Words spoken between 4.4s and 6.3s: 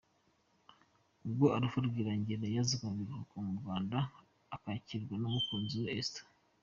akakirwa n'umukunzi we Esther.